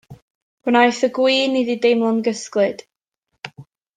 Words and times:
Gwnaeth 0.69 1.01
y 1.07 1.09
gwin 1.17 1.59
iddi 1.61 1.75
deimlo'n 1.85 2.23
gysglyd. 2.31 2.83